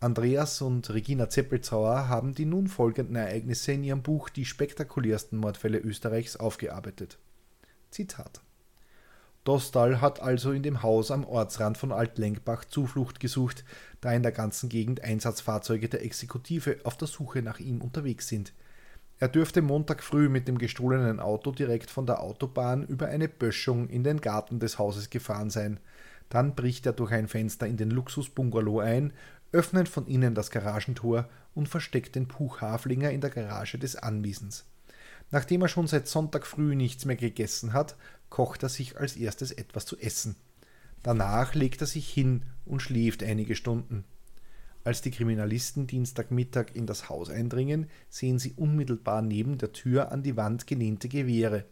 [0.00, 5.78] Andreas und Regina Zeppelzauer haben die nun folgenden Ereignisse in ihrem Buch Die spektakulärsten Mordfälle
[5.78, 7.18] Österreichs aufgearbeitet.
[7.90, 8.40] Zitat
[9.44, 13.64] Dostal hat also in dem Haus am Ortsrand von Altlenkbach Zuflucht gesucht,
[14.00, 18.52] da in der ganzen Gegend Einsatzfahrzeuge der Exekutive auf der Suche nach ihm unterwegs sind.
[19.20, 23.88] Er dürfte Montag früh mit dem gestohlenen Auto direkt von der Autobahn über eine Böschung
[23.88, 25.80] in den Garten des Hauses gefahren sein.
[26.28, 29.12] Dann bricht er durch ein Fenster in den Luxusbungalow ein,
[29.50, 34.66] öffnet von innen das Garagentor und versteckt den Puch Haflinger in der Garage des Anwesens.
[35.30, 37.96] Nachdem er schon seit Sonntag früh nichts mehr gegessen hat,
[38.30, 40.36] kocht er sich als erstes etwas zu essen.
[41.02, 44.04] Danach legt er sich hin und schläft einige Stunden.
[44.84, 50.22] Als die Kriminalisten Dienstagmittag in das Haus eindringen, sehen sie unmittelbar neben der Tür an
[50.22, 51.64] die Wand gelehnte Gewehre.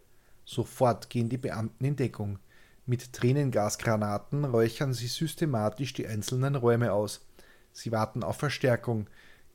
[0.44, 2.38] Sofort gehen die Beamten in Deckung.
[2.84, 7.26] Mit Tränengasgranaten räuchern sie systematisch die einzelnen Räume aus.
[7.72, 9.08] Sie warten auf Verstärkung.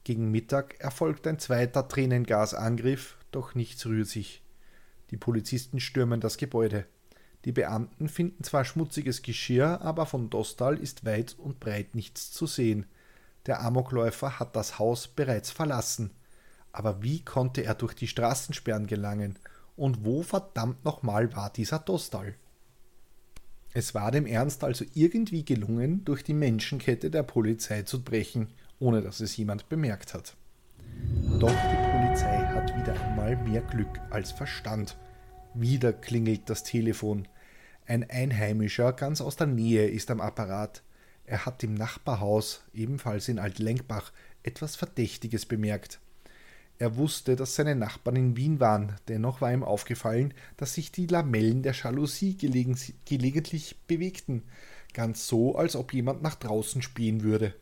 [0.04, 4.42] Gegen Mittag erfolgt ein zweiter Tränengasangriff, doch nichts rührt sich.
[5.12, 6.86] Die Polizisten stürmen das Gebäude.
[7.46, 12.46] Die Beamten finden zwar schmutziges Geschirr, aber von Dostal ist weit und breit nichts zu
[12.48, 12.86] sehen.
[13.46, 16.12] Der Amokläufer hat das Haus bereits verlassen.
[16.72, 19.38] Aber wie konnte er durch die Straßensperren gelangen?
[19.76, 22.36] Und wo verdammt nochmal war dieser Dostal?
[23.74, 29.02] Es war dem Ernst also irgendwie gelungen, durch die Menschenkette der Polizei zu brechen, ohne
[29.02, 30.36] dass es jemand bemerkt hat.
[31.40, 34.98] Doch die Polizei hat wieder einmal mehr Glück als Verstand.
[35.54, 37.28] Wieder klingelt das Telefon.
[37.86, 40.82] Ein Einheimischer ganz aus der Nähe ist am Apparat.
[41.28, 46.00] Er hat im Nachbarhaus, ebenfalls in Altlenkbach, etwas Verdächtiges bemerkt.
[46.80, 51.06] Er wusste, dass seine Nachbarn in Wien waren, dennoch war ihm aufgefallen, dass sich die
[51.06, 54.42] Lamellen der Jalousie gelegentlich bewegten,
[54.96, 57.54] ganz so, als ob jemand nach draußen spähen würde.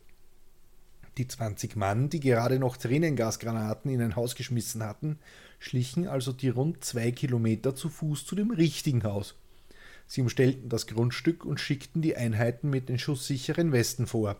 [1.19, 5.19] Die 20 Mann, die gerade noch Tränengasgranaten in ein Haus geschmissen hatten,
[5.59, 9.35] schlichen also die rund zwei Kilometer zu Fuß zu dem richtigen Haus.
[10.07, 14.37] Sie umstellten das Grundstück und schickten die Einheiten mit den schusssicheren Westen vor.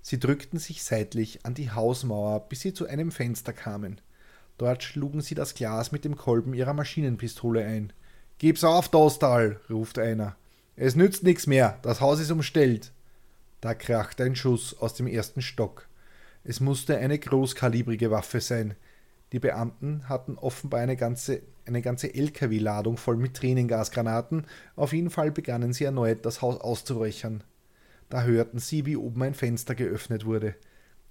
[0.00, 4.00] Sie drückten sich seitlich an die Hausmauer, bis sie zu einem Fenster kamen.
[4.56, 7.92] Dort schlugen sie das Glas mit dem Kolben ihrer Maschinenpistole ein.
[8.38, 10.34] Gib's auf, Dostal, ruft einer.
[10.76, 12.90] Es nützt nichts mehr, das Haus ist umstellt.
[13.60, 15.89] Da krachte ein Schuss aus dem ersten Stock.
[16.44, 18.74] Es musste eine großkalibrige Waffe sein.
[19.32, 24.46] Die Beamten hatten offenbar eine ganze, eine ganze LKW-Ladung voll mit Tränengasgranaten.
[24.74, 27.44] Auf jeden Fall begannen sie erneut, das Haus auszuräuchern.
[28.08, 30.56] Da hörten sie, wie oben ein Fenster geöffnet wurde.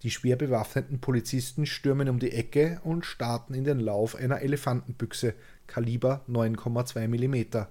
[0.03, 5.33] Die schwer bewaffneten Polizisten stürmen um die Ecke und starten in den Lauf einer Elefantenbüchse,
[5.67, 7.65] Kaliber 9,2 mm.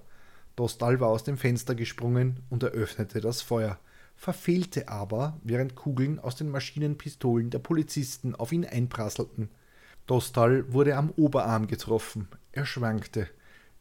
[0.55, 3.79] Dostal war aus dem Fenster gesprungen und eröffnete das Feuer,
[4.19, 9.47] verfehlte aber, während Kugeln aus den Maschinenpistolen der Polizisten auf ihn einprasselten.
[10.07, 12.27] Dostal wurde am Oberarm getroffen.
[12.51, 13.29] Er schwankte.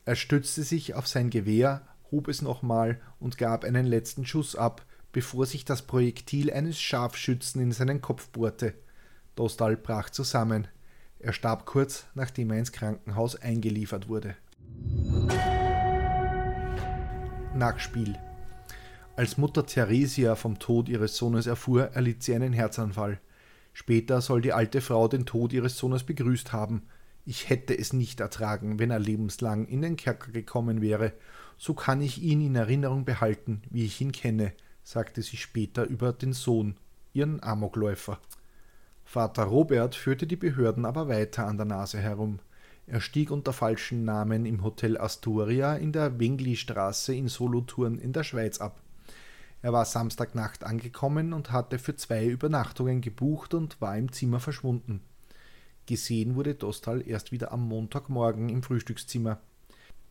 [0.04, 4.86] Er stützte sich auf sein Gewehr, hob es nochmal und gab einen letzten Schuss ab,
[5.10, 8.74] bevor sich das Projektil eines Scharfschützen in seinen Kopf bohrte.
[9.34, 10.68] Dostal brach zusammen.
[11.18, 14.36] Er starb kurz, nachdem er ins Krankenhaus eingeliefert wurde.
[17.56, 18.16] Nachspiel
[19.18, 23.18] Als Mutter Theresia vom Tod ihres Sohnes erfuhr, erlitt sie einen Herzanfall.
[23.72, 26.82] Später soll die alte Frau den Tod ihres Sohnes begrüßt haben.
[27.24, 31.14] Ich hätte es nicht ertragen, wenn er lebenslang in den Kerker gekommen wäre.
[31.56, 34.52] So kann ich ihn in Erinnerung behalten, wie ich ihn kenne
[34.84, 36.76] sagte sie später über den Sohn,
[37.12, 38.20] ihren Amokläufer.
[39.04, 42.38] Vater Robert führte die Behörden aber weiter an der Nase herum.
[42.86, 48.22] Er stieg unter falschen Namen im Hotel Astoria in der Wengli-Straße in Solothurn in der
[48.22, 48.80] Schweiz ab.
[49.62, 55.00] Er war Samstagnacht angekommen und hatte für zwei Übernachtungen gebucht und war im Zimmer verschwunden.
[55.86, 59.40] Gesehen wurde Dostal erst wieder am Montagmorgen im Frühstückszimmer.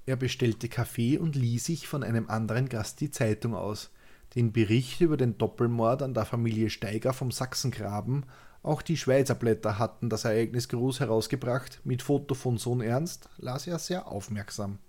[0.05, 3.91] Er bestellte Kaffee und lieh sich von einem anderen Gast die Zeitung aus
[4.35, 8.25] den Bericht über den Doppelmord an der Familie Steiger vom Sachsengraben,
[8.67, 13.65] auch die Schweizer Blätter hatten das Ereignis groß herausgebracht, mit Foto von Sohn Ernst las
[13.65, 14.79] er sehr aufmerksam.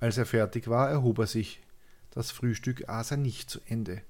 [0.00, 1.62] Als er fertig war, erhob er sich.
[2.14, 4.00] Das Frühstück aß er nicht zu Ende.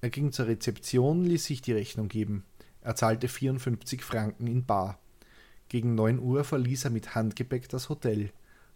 [0.00, 2.44] Er ging zur Rezeption, ließ sich die Rechnung geben.
[2.80, 4.98] Er zahlte 54 Franken in Bar.
[5.68, 8.30] Gegen neun Uhr verließ er mit Handgepäck das Hotel.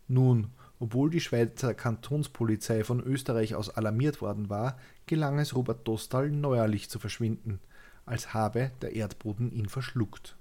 [0.09, 0.49] Nun,
[0.81, 6.91] obwohl die Schweizer Kantonspolizei von Österreich aus alarmiert worden war, gelang es Robert Dostal neuerlich
[6.91, 7.61] zu verschwinden,
[8.05, 10.37] als habe der Erdboden ihn verschluckt.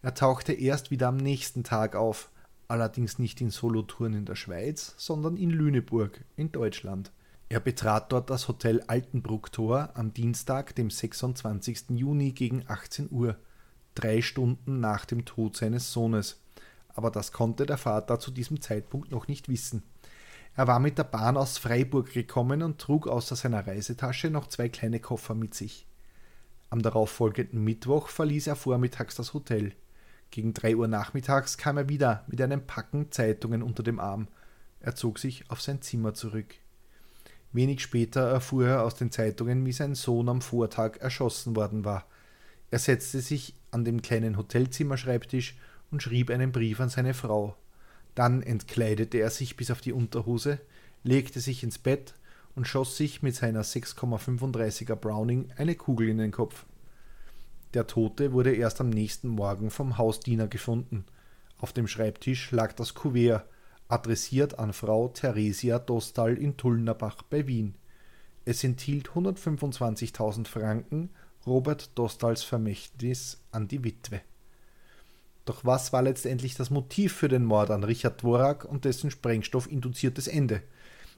[0.00, 2.30] Er tauchte erst wieder am nächsten Tag auf,
[2.68, 7.12] allerdings nicht in Solothurn in der Schweiz, sondern in Lüneburg in Deutschland.
[7.52, 11.90] Er betrat dort das Hotel Altenbrucktor am Dienstag, dem 26.
[11.90, 13.36] Juni gegen 18 Uhr,
[13.94, 16.42] drei Stunden nach dem Tod seines Sohnes
[16.94, 19.82] aber das konnte der Vater zu diesem Zeitpunkt noch nicht wissen.
[20.54, 24.68] Er war mit der Bahn aus Freiburg gekommen und trug außer seiner Reisetasche noch zwei
[24.68, 25.86] kleine Koffer mit sich.
[26.68, 29.72] Am darauffolgenden Mittwoch verließ er vormittags das Hotel.
[30.30, 34.28] Gegen drei Uhr nachmittags kam er wieder mit einem Packen Zeitungen unter dem Arm.
[34.80, 36.54] Er zog sich auf sein Zimmer zurück.
[37.52, 42.06] Wenig später erfuhr er aus den Zeitungen, wie sein Sohn am Vortag erschossen worden war.
[42.70, 45.56] Er setzte sich an dem kleinen Hotelzimmerschreibtisch
[45.90, 47.54] und schrieb einen Brief an seine Frau.
[48.14, 50.58] Dann entkleidete er sich bis auf die Unterhose,
[51.04, 52.14] legte sich ins Bett
[52.54, 56.64] und schoss sich mit seiner 6,35er Browning eine Kugel in den Kopf.
[57.74, 61.04] Der Tote wurde erst am nächsten Morgen vom Hausdiener gefunden.
[61.58, 63.44] Auf dem Schreibtisch lag das Kuvert,
[63.92, 67.74] adressiert an Frau Theresia Dostal in Tullnerbach bei Wien.
[68.46, 71.10] Es enthielt 125.000 Franken
[71.46, 74.22] Robert Dostals Vermächtnis an die Witwe.
[75.44, 80.26] Doch was war letztendlich das Motiv für den Mord an Richard Dvorak und dessen sprengstoffinduziertes
[80.26, 80.62] Ende?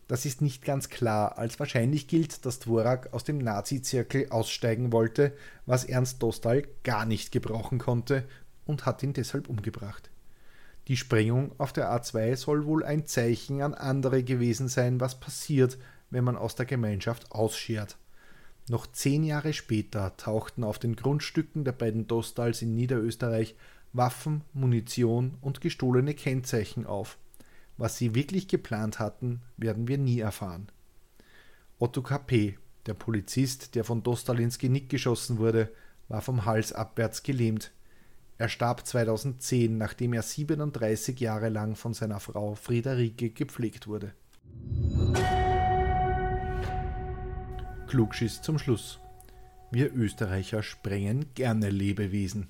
[0.09, 1.39] Das ist nicht ganz klar.
[1.39, 5.33] Als wahrscheinlich gilt, dass Dvorak aus dem Nazi-Zirkel aussteigen wollte,
[5.65, 8.27] was Ernst Dostal gar nicht gebrauchen konnte
[8.65, 10.11] und hat ihn deshalb umgebracht.
[10.89, 15.79] Die Sprengung auf der A2 soll wohl ein Zeichen an andere gewesen sein, was passiert,
[16.11, 17.97] wenn man aus der Gemeinschaft ausschert.
[18.69, 23.57] Noch zehn Jahre später tauchten auf den Grundstücken der beiden Dostals in Niederösterreich
[23.93, 27.17] Waffen, Munition und gestohlene Kennzeichen auf.
[27.77, 30.69] Was sie wirklich geplant hatten, werden wir nie erfahren.
[31.79, 35.71] Otto KP, der Polizist, der von Dostal ins Genick geschossen wurde,
[36.09, 37.73] war vom Hals abwärts gelähmt.
[38.37, 44.13] Er starb 2010, nachdem er 37 Jahre lang von seiner Frau Friederike gepflegt wurde.
[47.87, 48.99] Klugschiss zum Schluss.
[49.71, 52.49] Wir Österreicher sprengen gerne Lebewesen.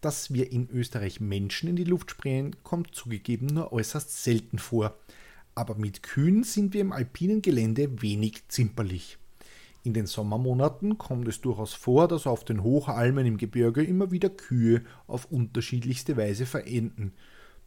[0.00, 4.96] Dass wir in Österreich Menschen in die Luft sprengen, kommt zugegeben nur äußerst selten vor.
[5.56, 9.18] Aber mit Kühen sind wir im alpinen Gelände wenig zimperlich.
[9.82, 14.28] In den Sommermonaten kommt es durchaus vor, dass auf den Hochalmen im Gebirge immer wieder
[14.28, 17.12] Kühe auf unterschiedlichste Weise verenden.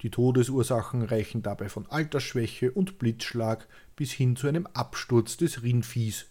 [0.03, 6.27] Die Todesursachen reichen dabei von Altersschwäche und Blitzschlag bis hin zu einem Absturz des Rindviehs.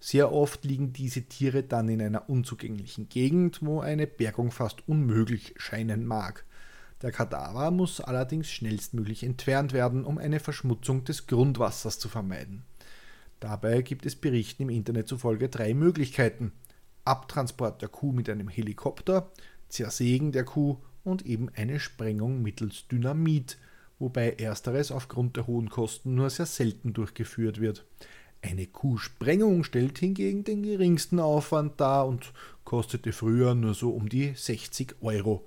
[0.00, 5.54] Sehr oft liegen diese Tiere dann in einer unzugänglichen Gegend, wo eine Bergung fast unmöglich
[5.58, 6.44] scheinen mag.
[7.02, 12.64] Der Kadaver muss allerdings schnellstmöglich entfernt werden, um eine Verschmutzung des Grundwassers zu vermeiden.
[13.40, 16.52] Dabei gibt es Berichten im Internet zufolge drei Möglichkeiten.
[17.04, 19.30] Abtransport der Kuh mit einem Helikopter,
[19.68, 23.58] Zersägen der Kuh und eben eine Sprengung mittels Dynamit,
[23.98, 27.84] wobei ersteres aufgrund der hohen Kosten nur sehr selten durchgeführt wird.
[28.42, 32.32] Eine Kuhsprengung stellt hingegen den geringsten Aufwand dar und
[32.64, 35.46] kostete früher nur so um die 60 Euro.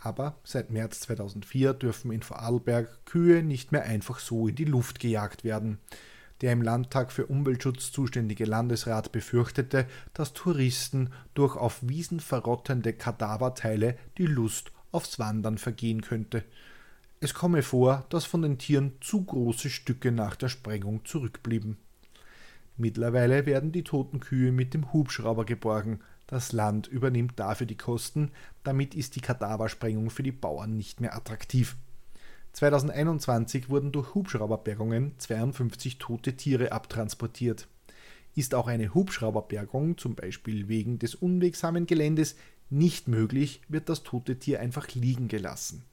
[0.00, 5.00] Aber seit März 2004 dürfen in Vorarlberg Kühe nicht mehr einfach so in die Luft
[5.00, 5.78] gejagt werden.
[6.40, 13.96] Der im Landtag für Umweltschutz zuständige Landesrat befürchtete, dass Touristen durch auf Wiesen verrottende Kadaverteile
[14.18, 16.44] die Lust aufs Wandern vergehen könnte.
[17.20, 21.78] Es komme vor, dass von den Tieren zu große Stücke nach der Sprengung zurückblieben.
[22.76, 26.00] Mittlerweile werden die toten Kühe mit dem Hubschrauber geborgen.
[26.26, 28.30] Das Land übernimmt dafür die Kosten,
[28.64, 31.76] damit ist die Kadaversprengung für die Bauern nicht mehr attraktiv.
[32.54, 37.66] 2021 wurden durch Hubschrauberbergungen 52 tote Tiere abtransportiert.
[38.36, 42.36] Ist auch eine Hubschrauberbergung, zum Beispiel wegen des unwegsamen Geländes,
[42.70, 45.84] nicht möglich, wird das tote Tier einfach liegen gelassen.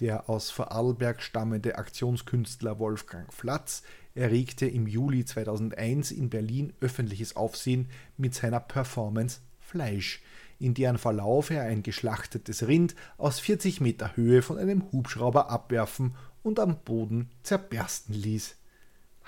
[0.00, 3.84] Der aus Vorarlberg stammende Aktionskünstler Wolfgang Flatz
[4.16, 10.22] erregte im Juli 2001 in Berlin öffentliches Aufsehen mit seiner Performance Fleisch,
[10.64, 16.14] in deren Verlauf er ein geschlachtetes Rind aus 40 Meter Höhe von einem Hubschrauber abwerfen
[16.42, 18.56] und am Boden zerbersten ließ.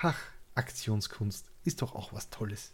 [0.01, 0.18] Ach,
[0.55, 2.72] Aktionskunst ist doch auch was Tolles.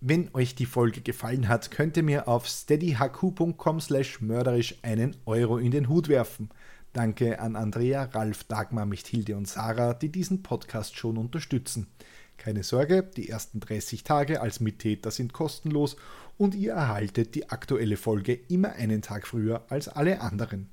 [0.00, 5.58] Wenn euch die Folge gefallen hat, könnt ihr mir auf steadyhq.com slash mörderisch einen Euro
[5.58, 6.50] in den Hut werfen.
[6.92, 11.88] Danke an Andrea, Ralf, Dagmar, Michthilde und Sarah, die diesen Podcast schon unterstützen.
[12.36, 15.96] Keine Sorge, die ersten 30 Tage als Mittäter sind kostenlos
[16.38, 20.68] und ihr erhaltet die aktuelle Folge immer einen Tag früher als alle anderen.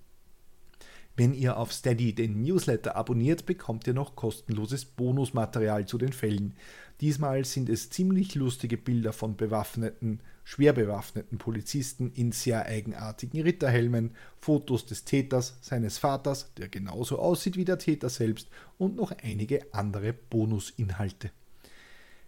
[1.18, 6.55] Wenn ihr auf Steady den Newsletter abonniert, bekommt ihr noch kostenloses Bonusmaterial zu den Fällen.
[7.01, 14.12] Diesmal sind es ziemlich lustige Bilder von bewaffneten, schwer bewaffneten Polizisten in sehr eigenartigen Ritterhelmen,
[14.38, 18.47] Fotos des Täters, seines Vaters, der genauso aussieht wie der Täter selbst
[18.78, 21.32] und noch einige andere Bonusinhalte.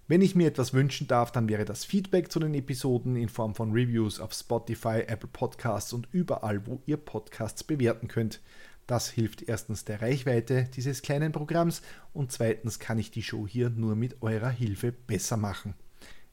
[0.05, 3.55] Wenn ich mir etwas wünschen darf, dann wäre das Feedback zu den Episoden in Form
[3.55, 8.41] von Reviews auf Spotify, Apple Podcasts und überall, wo ihr Podcasts bewerten könnt.
[8.85, 11.81] Das hilft erstens der Reichweite dieses kleinen Programms
[12.13, 15.73] und zweitens kann ich die Show hier nur mit eurer Hilfe besser machen.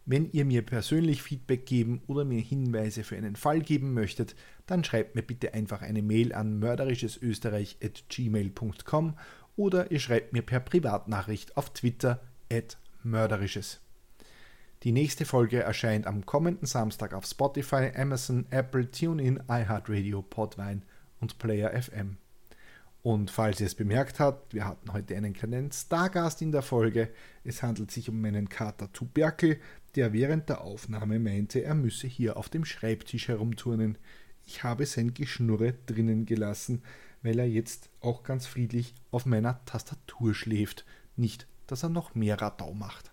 [0.04, 4.34] Wenn ihr mir persönlich Feedback geben oder mir Hinweise für einen Fall geben möchtet,
[4.66, 9.16] dann schreibt mir bitte einfach eine Mail an mörderischesösterreich.gmail.com
[9.56, 12.20] oder ihr schreibt mir per Privatnachricht auf Twitter
[12.52, 13.80] at Mörderisches.
[14.82, 20.82] Die nächste Folge erscheint am kommenden Samstag auf Spotify, Amazon, Apple, TuneIn, iHeartRadio, Podvine
[21.20, 22.16] und Player FM.
[23.02, 27.10] Und falls ihr es bemerkt habt, wir hatten heute einen kleinen Stargast in der Folge.
[27.44, 29.58] Es handelt sich um meinen Kater Tuberkel,
[29.96, 33.96] der während der Aufnahme meinte, er müsse hier auf dem Schreibtisch herumturnen.
[34.46, 36.82] Ich habe sein Geschnurre drinnen gelassen,
[37.22, 40.84] weil er jetzt auch ganz friedlich auf meiner Tastatur schläft,
[41.16, 43.10] nicht dass er noch mehr Radau macht.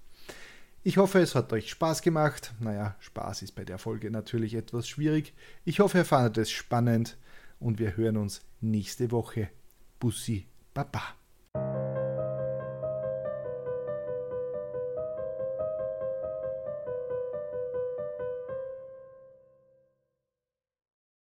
[0.84, 2.54] Ich hoffe, es hat euch Spaß gemacht.
[2.60, 5.34] Naja, Spaß ist bei der Folge natürlich etwas schwierig.
[5.66, 7.18] Ich hoffe, ihr fandet es spannend
[7.60, 9.50] und wir hören uns nächste Woche.
[10.00, 11.04] Bussi, Baba.